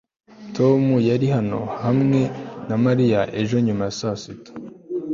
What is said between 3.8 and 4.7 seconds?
ya saa sita